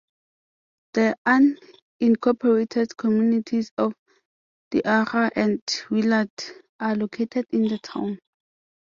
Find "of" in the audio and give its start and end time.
3.77-3.93